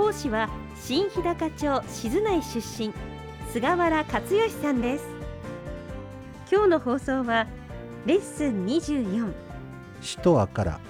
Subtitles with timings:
[0.00, 0.48] 講師は
[0.80, 2.90] 新日高町静内出身
[3.52, 5.04] 菅原克義さんです。
[6.50, 7.46] 今日の放送は
[8.06, 9.30] レッスン24
[10.00, 10.80] しとあから。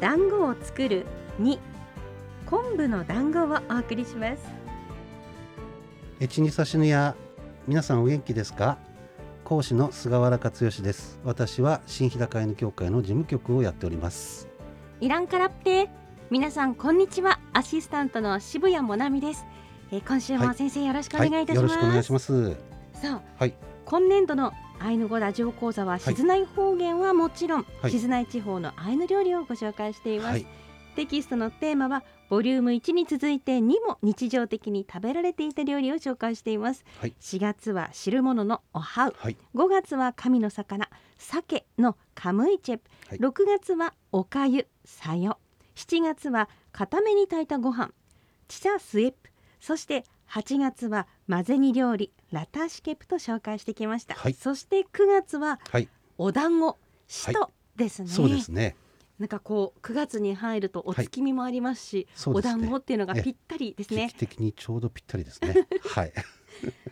[0.00, 1.06] 団子を作る
[1.40, 1.60] 2
[2.44, 4.42] 昆布の団子をお送りします。
[6.18, 7.14] えちにさしぬや
[7.68, 8.78] 皆さんお元気ですか？
[9.44, 11.20] 講師の菅原克義です。
[11.22, 14.48] 私は新日高犬協会の事務局をやっております。
[15.00, 15.88] イランカラッペ
[16.30, 19.44] 皆さんこんにちはアシスタントの渋谷もなみです、
[19.90, 22.52] えー今週も先生よろしくお願いいたしよろます、しくお願いします。
[22.92, 23.54] さあはい。
[23.84, 27.90] 今年度のアイヌ語ラジオ講座は静内方言はもちろん、はい。
[27.90, 30.46] 静内地方のアイヌ料理をご紹介しています、はい。
[30.94, 37.14] テキストのテーマはボリューム1に続いて2も日常的に食べられていた料理を紹介しています、はい。
[37.20, 39.14] 4月は汁物のおはう。
[39.18, 39.36] はい。
[39.56, 43.18] 5月は神の魚鮭のカムイチェプ、はい。
[43.18, 45.38] 6月はおかゆさよ
[45.78, 47.92] 7月は固めに炊いたご飯
[48.48, 54.34] チサスエプそして8月は混ぜ煮料理ラタシケプと紹介してきました、はい。
[54.34, 55.88] そして9月ははい。
[56.18, 58.74] お団子しとですね、そうですね。
[59.20, 62.62] なんかこう9月に入るとお月見もありますし、おそうですね。
[62.62, 64.08] 団子っていうのがぴったりですね。
[64.08, 65.54] 時期的にちょうどぴったりですね。
[65.94, 66.12] はい。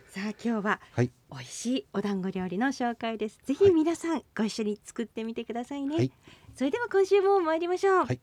[0.07, 1.11] さあ今日ははい。
[1.29, 3.39] 美味しいお団子料理の紹介です。
[3.43, 3.73] ぜひはい。
[3.73, 6.11] 皆さんご一緒に作ってみてくださいね、はい。
[6.55, 8.21] それでは今週も参りましょう、はい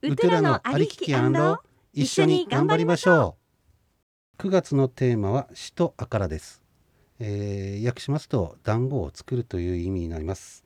[0.00, 1.12] ウトラのありきき
[1.92, 3.36] 一緒に頑張りましょ
[4.38, 4.42] う。
[4.42, 6.62] 9月のテーマはしとあからです、
[7.18, 10.64] えー訳しますと団子を作るという意味になります。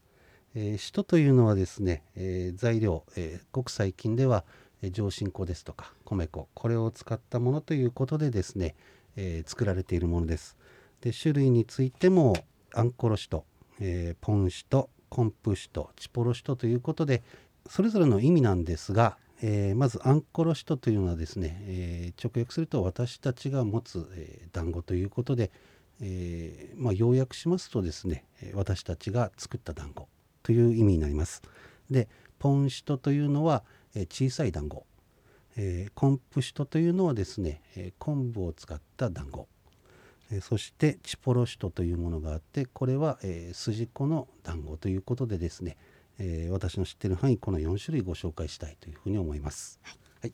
[0.54, 4.44] えー、しとというのはですね、えー材料、えー国際金では、
[4.82, 8.74] えー上新粉ですとか米粉これを使ったものということでですね、
[9.16, 10.58] えー作られているものです。
[11.00, 12.34] で種類についても
[12.74, 13.46] アンコロシト、
[13.80, 17.22] えーポンシトコンプシトチポロシトということで
[17.70, 25.50] それぞれの意味なんですが、えーまずアンコロシトというのはですね、えー直訳すると私たちが持つ、えー団子ということで、
[26.00, 30.08] えまあ、要約しますとですね私たちが作った団子
[30.42, 31.42] という意味になります。
[31.90, 32.08] で
[32.38, 33.62] ポンシトというのは、
[33.94, 34.84] え小さい団子、
[35.56, 39.46] えコンプシトというのはですね、え昆布を使った団子、
[40.30, 45.76] えそしてチポロシトというものがあってこれは、えー筋子の団子ということでですね、
[46.24, 49.80] えー私の知っている範囲この4種類ご紹介したいというふうに思います。
[50.20, 50.32] はい、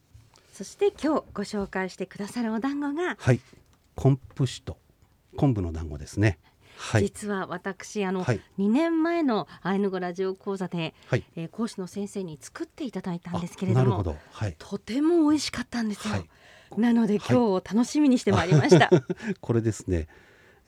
[0.53, 3.41] そして今日ご紹介してくださるお団子が、はい、
[3.94, 4.76] コンプシト
[5.37, 6.38] 昆布の団子ですね。
[6.76, 8.41] はい、実は私あの、はい。
[8.59, 16.28] 2年前のアイヌ語ラジオ講座で、はい、えー講師の先生に作っていただいたんあですけれどもなるほど、はい、とても美味しかったんですよ、はい。
[16.76, 18.91] なのではい今日楽しみにしてまいりました、
[19.41, 20.06] これですね、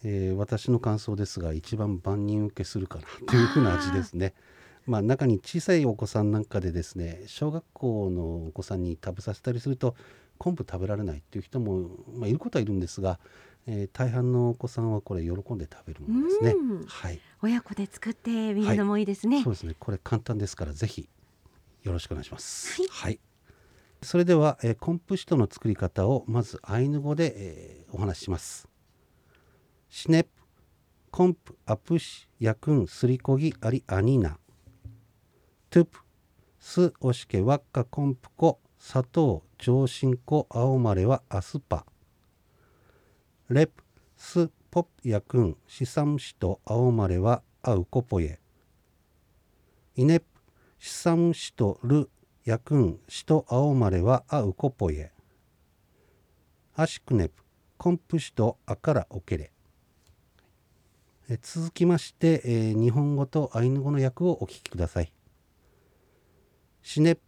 [0.02, 4.32] えー私の感想ですが一番万人受けするかなというふうな味ですね。
[4.86, 9.94] まあ中に小さいお子さんなんかでですね小学校のお子さんに食べさせたりすると
[10.38, 13.20] 昆布食べられないっていう人も、まあ、いることはいるんですが、
[13.66, 16.52] えー大半のお子さんはこれ喜んで食べるものですね。
[16.52, 16.84] うん。
[16.86, 19.76] はい、親子で作ってみるのもいいですね、そうですね。
[19.78, 21.08] これ簡単ですからぜひ
[21.82, 22.82] よろしくお願いします。
[22.90, 23.20] はい。
[24.02, 28.66] それでは、えーコンプシトの作り方をまずアイヌ語で、えーお話しします。
[29.90, 30.30] シネプ
[31.10, 34.38] コンプアプシヤクンスリコギアリアニナ
[35.72, 35.98] トゥプ
[36.58, 41.86] スオシケワッカコンプコ砂糖上新粉青まれはアスパ。
[43.48, 43.84] レプ
[44.16, 48.40] スポプヤクンシサムシと青まれはアウコポエ。
[49.94, 50.26] イネプ
[50.80, 52.10] シサムシとル
[52.44, 55.12] ヤクンシと青まれはアウコポエ。
[56.74, 57.44] アシクネプ
[57.78, 59.52] コンプシとアカラオケレ。
[61.40, 65.12] 続きまして、えー日本語とアイヌ語の訳をお聞きください。
[66.82, 67.22] シネプ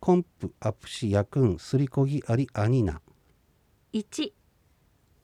[0.00, 3.00] コンプアプシヤクンスリコギアリアニナ
[3.92, 4.32] 1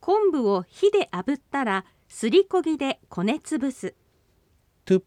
[0.00, 3.94] 昆布を火で炙ったらすりこぎでこねつぶす。
[4.84, 5.06] トゥプ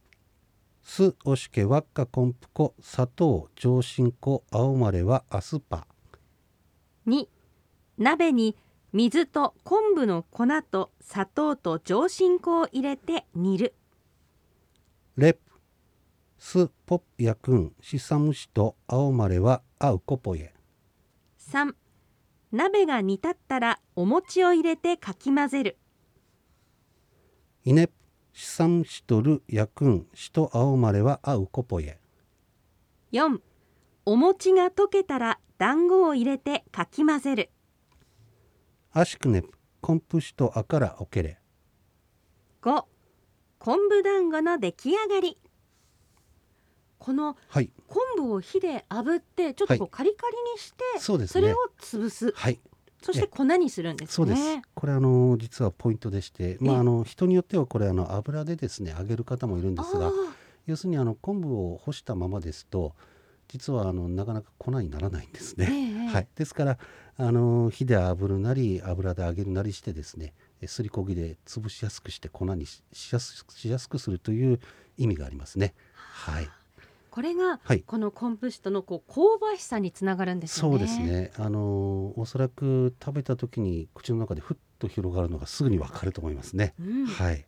[0.82, 5.88] スオシケワッカコンプコ砂糖上新粉青まれはアスパ
[7.08, 7.28] 2
[7.98, 8.56] 鍋に
[8.94, 13.74] 水と昆布の粉と砂糖と上新粉を入れて煮る。
[15.18, 15.45] レプ
[16.38, 20.54] スポプヤクンシサムシと青まれはアウコポエ
[21.40, 21.74] 3
[22.52, 25.78] 鍋が煮立ったらお餅を入れてかき混ぜる。
[27.64, 27.90] イネ
[28.32, 32.00] シサムシトルヤクンシトアオマレはアウコポエ
[33.12, 33.40] 4
[34.06, 37.50] お餅が溶けたら団子を入れてかき混ぜる。
[38.92, 39.50] アシクネプ
[39.82, 41.40] コンプシトアカラオケレ
[42.62, 42.84] 5
[43.60, 45.38] 昆布団子の出来上がり
[47.00, 47.70] このはい。
[47.88, 52.32] 昆布を火で炙ってちょっとこうカリカリにして、それを潰す。
[52.32, 52.60] はい。
[53.02, 54.14] そして粉にするんですね。
[54.14, 54.42] そうです。
[54.74, 56.76] これあの実はポイントでしてまえ。
[56.76, 60.12] えああの人によってはこれあの油でですね揚げる方もいるんですがあ
[60.66, 62.96] 要するにあの昆布を干したままですと
[63.48, 65.68] 実はあのなかなか粉にならないんですーね。
[65.70, 66.78] ええはい、ですから
[67.18, 74.60] あの火で炙るなり油で揚げるなりしてですねえすりこぎで潰しやすくして粉にししやすしやすくするという
[74.98, 75.76] 意味がありますね。
[75.94, 76.50] はい、
[77.16, 81.32] これがはいこのコンプシトのこう香ばしさにつながるんですよねそうですね。
[81.38, 86.74] あのおそらく食べた時に口の中でふっと広がるのがすぐにわかると思いますね。
[86.78, 87.46] うんはい。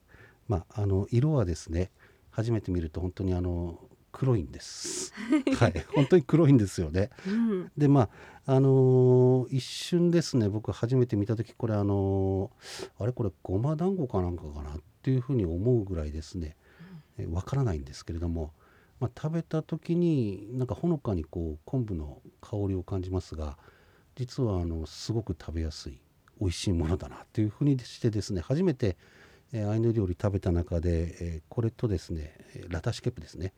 [0.47, 1.91] まああの色はですね
[2.31, 3.77] 初めて見ると本当にあの
[4.13, 5.11] 黒いんです。
[5.59, 7.09] はい、本当に黒いんですよね。
[7.27, 8.09] うんでま
[8.45, 16.55] ああのー一瞬ですね僕初めて見た時これあのーあれこれごま団子かなんかかなっていうふうに思うぐらいですね
[17.17, 18.53] えわからないんですけれども、
[18.99, 23.57] まあ、食べた時になんかほのかにこう昆布の香りを感じますが
[24.15, 25.99] 実はあのすごく食べやすい
[26.39, 28.97] 美味しいものだなというふうにしてですね初めて、
[29.53, 33.53] えーアイヌ料理食べた中で、えーこれとですねえーラタシケプですね。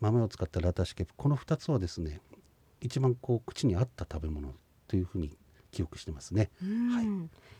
[0.00, 1.14] 豆を使ったラタシケプ。
[1.16, 2.20] この2つはですね
[2.80, 4.54] 一番こう口に合った食べ物
[4.88, 5.36] というふうに
[5.70, 6.50] 記憶してますね。
[6.62, 6.88] うん。
[6.90, 7.06] はい。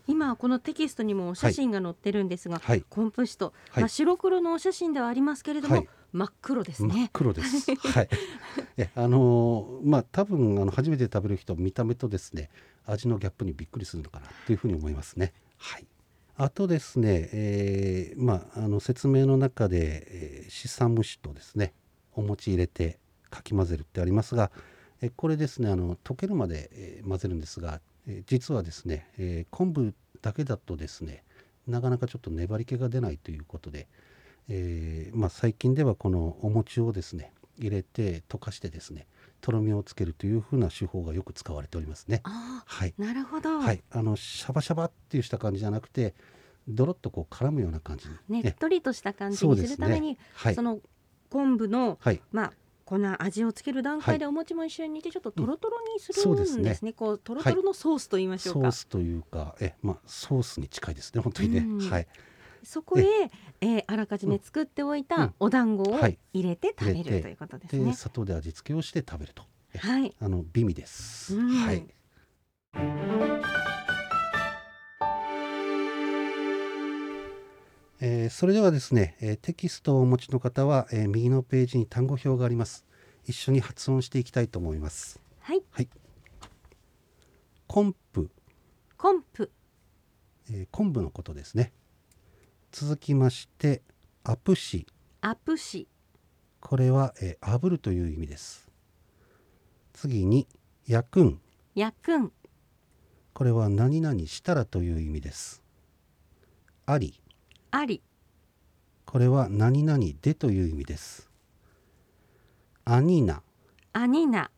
[0.07, 3.83] 今このテキストにもお写真が載ってるんですが、はい、コンプシト、はい。
[3.83, 7.11] まあ、白黒のお写真ではありますけれども、はい真っ黒です真っね。
[7.13, 7.75] 黒です。
[7.75, 8.09] はい。
[8.77, 12.51] えあのーまあ多分あの初めて食べる人見た目とですね
[12.87, 15.33] 味のギャップにびっくりするのかなというふうに思いますね。
[15.59, 15.87] はい。
[16.37, 21.75] あとですね、えーまああの説明の中で、えー、シサムシとですね
[22.13, 23.01] お餅入れて
[23.31, 24.53] かき混ぜるってありますが、
[25.01, 31.25] えこれですねあの溶けるまで、えー混ぜるんですが、えー実はですね、えー昆布だけだとですね
[31.67, 33.89] なかなかちょっと粘り気が出ないということで、
[34.49, 39.07] えーまあ、最近ではこのお餅をですね入れて溶かしてですね
[39.41, 42.21] とろみをつけるというふうな手法がよく使われておりますね。
[42.25, 43.59] あはい、あ、なるほど。
[43.59, 46.15] はい、あのシャバシャバっていうした感じじゃなくて
[46.67, 48.09] ドロッとこう絡むような感じ。
[48.29, 50.55] にねっとりとした感じにするために、はい。
[50.55, 50.81] その
[51.31, 52.23] 昆布のはい。
[52.33, 52.53] まあ
[52.87, 56.61] 粉味をつける段階ではお餅も一緒に煮てちょっとトロトロにするそうですね。
[56.61, 56.93] んですね。
[56.93, 58.61] こうトロトロのソースと言いましょうか。
[58.61, 61.59] ソースというかえ、まあ、ソースに近いですね本当にね。
[61.61, 61.79] うん。
[61.91, 62.07] はい、
[62.65, 63.05] そこへ、
[63.61, 67.93] えーあらかじめ作っておいたお団子をはい入れて食べるということですでね。
[67.95, 69.45] 砂糖で味付けをして食べると
[69.75, 70.15] えはい。
[70.21, 71.37] あの美味です。
[71.37, 71.87] うんはい
[78.01, 82.85] えーそれではですね、えーテキストをお持ちの方は、えー右のページに単語表があります。
[83.27, 85.21] 一緒に発音していきたいと思います。
[85.41, 85.63] はい。
[87.67, 88.31] コンプ、
[88.97, 89.51] コンプ、
[90.51, 91.73] えー昆布のことですね。
[92.77, 93.83] 続きまして、
[94.25, 94.85] アプシ、
[95.21, 95.87] アプシ、
[96.59, 98.69] これは、えー炙るという意味です。
[99.93, 100.49] 次に、
[100.85, 101.41] 焼くん、
[101.77, 102.33] ヤクン、
[103.33, 105.63] これは何々したらという意味です。
[106.85, 107.21] あり、
[107.71, 108.03] アリ、
[109.05, 111.31] これは何々でという意味です。
[112.85, 113.45] アニーナ、
[113.93, 114.51] アニナ、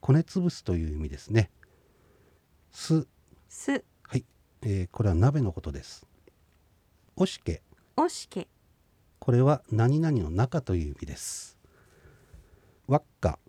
[0.00, 1.52] こねつぶすという意味ですね。
[2.72, 3.06] す、
[3.48, 4.24] ス、はい、
[4.62, 6.07] えーこれは鍋のことです。
[7.20, 7.62] おしけ、
[7.96, 8.46] オシケ、
[9.18, 11.58] これは何々の中という意味です。
[12.86, 13.40] わっか、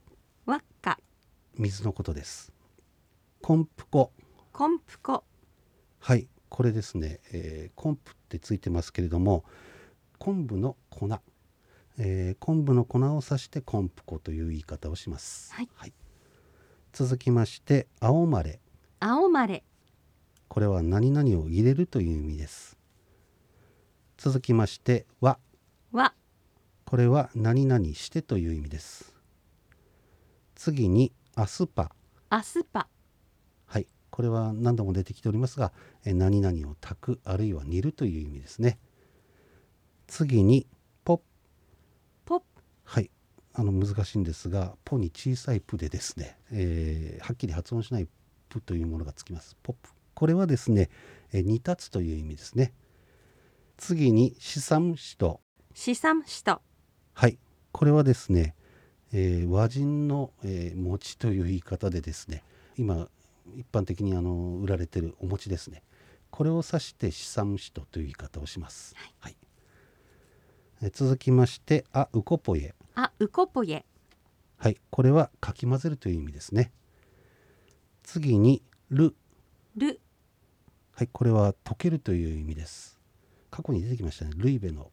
[0.47, 0.97] ワッカ、
[1.55, 2.51] 水のことです。
[3.43, 4.11] コンプコ、
[4.53, 5.23] コンプコ、
[5.99, 9.45] はい、これですね、えー昆布ってついてますけれども、
[10.17, 11.07] 昆布の粉、
[11.99, 15.53] えー昆布の粉を指してコンプコという言い方をします。
[15.53, 15.93] はい。
[16.91, 18.61] 続きまして、オマレ、
[18.99, 19.63] オマレ、
[20.47, 22.78] これは何々を入れるという意味です。
[24.19, 25.39] 続きまして、ワ、
[25.93, 26.13] ワ、
[26.83, 29.15] これは何々してという意味です。
[30.55, 31.89] 次に、アスパ、
[32.29, 32.89] アスパ、
[33.65, 35.71] はい、これは何度も出てきておりますが、
[36.03, 38.77] えー何々を炊くあるいは煮るという意味ですね。
[40.07, 40.67] 次に
[41.05, 41.19] ポッ
[42.25, 42.41] ポッ、
[42.83, 43.09] はい、
[43.53, 48.07] あの難しいんですが、ポに小さいプでですね、えーはっきり発音しない
[48.49, 49.55] プというものがつきます。
[49.63, 49.91] ポップ。
[50.13, 50.89] これはですね、
[51.31, 52.73] えー煮立つという意味ですね。
[53.79, 55.39] 次にシサムシと、
[55.73, 56.61] シサムシト、
[57.13, 57.39] はい、
[57.71, 58.53] これはですね、
[59.13, 62.43] えー和人の、えー餅という言い方でですね、
[62.77, 63.07] 今
[63.55, 65.81] 一般的にあの売られてるお餅ですね。
[66.29, 69.37] これを指してシサムシトという言い方をします、はい。
[70.83, 72.75] え続きましてあウコポエ。
[72.95, 73.85] あウコポエ。
[74.57, 74.75] はい。
[74.89, 76.73] これはかき混ぜるという意味ですね。
[78.03, 79.15] 次にル
[79.77, 80.01] ル
[80.91, 81.09] はい。
[81.09, 82.98] これは溶けるという意味です
[83.59, 84.31] 過去に出てきましたね。
[84.37, 84.89] ルイベの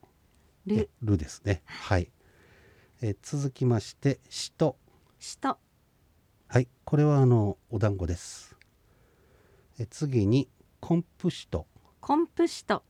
[0.69, 1.63] えルルですね。
[1.67, 2.11] はい。
[3.01, 4.77] え続きましてシト。
[5.21, 5.57] シト。
[6.49, 6.67] はい。
[6.85, 8.57] これはあのお団子です。
[9.79, 10.49] え次に
[10.81, 11.69] コンプシト。
[12.01, 12.83] コンプシト。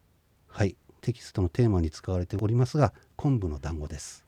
[0.49, 0.79] はい。
[1.03, 4.25] テキストのテーマに使われておりますが昆布の団子です。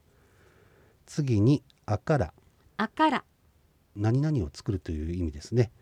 [1.07, 2.35] 次にあから。
[2.77, 3.25] アカラ
[3.97, 5.73] 何々を作るという意味ですね。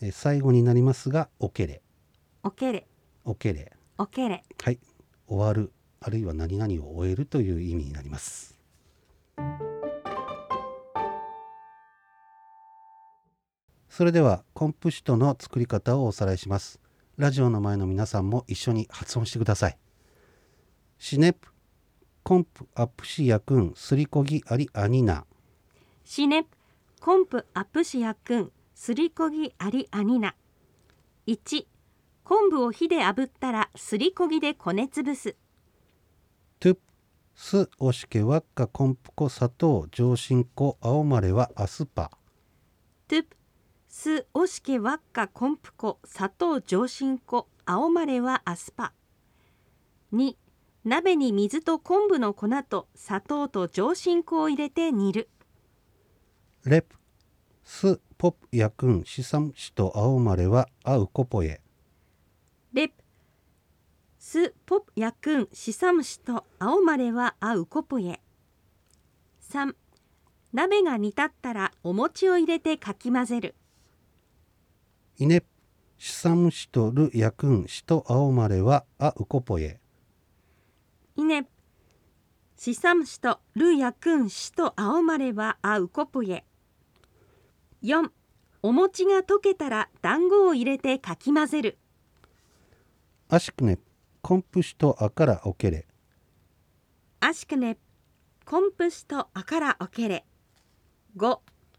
[0.00, 1.80] え最後になりますがおけれ。
[2.42, 2.88] オケレ
[3.24, 4.78] おけれオケレはい。
[5.28, 8.58] 終わるあるいは何々を終えるという意味になります。
[13.90, 16.80] それではコンプシトの作り方をおさらいします。
[17.18, 19.76] ラジオの前の皆さんも一緒に発音してください。
[20.96, 21.48] シネプ
[22.22, 25.26] コンプアップシヤクンスリコギアリアニナ。
[26.06, 26.48] シネプ
[27.02, 30.34] コンプアップシヤくんすりこぎありアニナ。
[31.26, 31.66] 1
[32.30, 35.34] 昆布を火で炙ったらすりこぎでこねつぶす。
[36.60, 36.80] トゥプ
[37.34, 42.12] スオシケワッカコンプコ砂糖上新粉青まれはアスパ
[43.08, 43.36] トゥプ
[43.88, 48.92] スオシケワッカコンプコ砂糖上新粉青まれはアスパ
[50.12, 50.36] 2
[50.84, 55.28] 鍋に水と昆布の粉と砂糖と上新粉を入れて煮る。
[56.64, 56.94] レプ
[57.64, 61.60] スポプヤクンシサムシと青まれはアウコポエ
[62.72, 62.94] レプ
[64.18, 68.20] スポプヤクンシサムシと青まれは合うコポエ
[69.50, 69.74] 3
[70.52, 73.54] 鍋が煮立ったらお餅を入れてかき混ぜる。
[75.18, 75.46] イネプ
[75.98, 79.80] シサムシとルヤクンシと青まれはアウコポエ
[81.16, 81.44] イネ
[82.56, 86.44] シサムシとルヤクンシと青まれは合うコポエ
[87.82, 88.10] 4
[88.62, 91.78] お餅が溶けたら団子を入れてかき混ぜる
[93.32, 93.82] アシクネプ
[94.22, 95.86] コンプシとアカラオケレ
[97.20, 97.76] アシクネ
[98.44, 100.24] コンプシとアカラオケレ
[101.16, 101.38] 5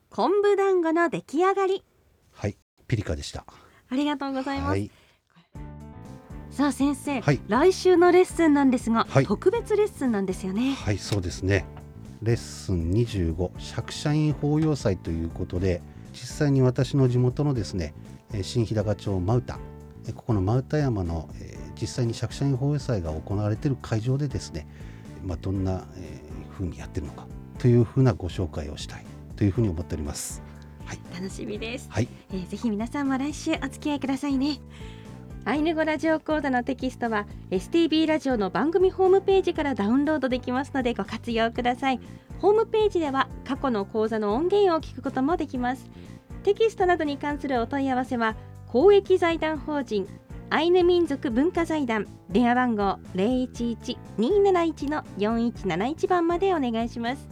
[0.09, 1.83] 昆布団子の出来上がり。
[2.31, 2.55] はい
[2.87, 3.43] ピリカでした。
[3.89, 4.89] ありがとうございます、はい。
[6.51, 7.41] さあ先生、はい。
[7.49, 9.25] 来週のレッスンなんですが、はい。
[9.25, 10.75] 特別レッスンなんですよね。
[10.75, 11.65] はいそうですね。
[12.21, 15.81] レッスン25釈迦院法要祭ということで
[16.13, 17.93] 実際に私の地元のですね
[18.31, 19.70] えー新日高町マウタえー
[20.15, 24.67] ここのマウタ山の、えー実際に釈迦院法要祭が行われている会場でですね、
[25.25, 27.25] まあ、どんな、えー、風にやってるのか
[27.57, 29.05] というふうなご紹介をしたい
[29.35, 30.43] というふうに思っております。
[31.13, 32.07] 楽しみです、はい。
[32.31, 34.59] えーぜひ皆さんも来週お付き合いくださいね。
[35.43, 41.99] アイヌ語ラジオ講座のテキストは STB ラジオの番組ホームページからダウンロードできますのでご活用ください。
[42.39, 45.89] ホームページでは過去の講座の音源を聞くこともできます。
[46.43, 48.35] テキストなどに関するお問い合わせは
[48.71, 50.07] 公益財団法人
[50.49, 57.27] アイヌ民族文化財団電話番号011-271-4171番までお願いします。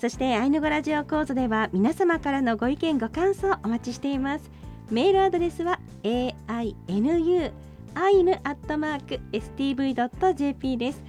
[0.00, 4.48] そしてアイヌ語ラジオ講座では皆様からのご意見ご感想お待ちしています。
[4.90, 7.50] メールアドレスは ainu
[7.96, 11.02] アイヌアットマーク stv.jp です。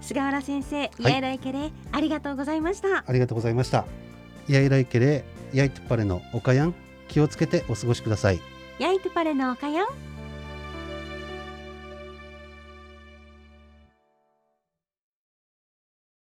[0.00, 3.02] 菅原先生、イヤイライケレありがとうございました。
[3.06, 3.84] ありがとうございました。
[4.48, 6.74] イヤイライケレヤイトパレのおかやん
[7.08, 8.40] 気をつけてお過ごしください
[8.78, 9.84] ヤイトパレのおかよ。
[9.84, 10.11] ん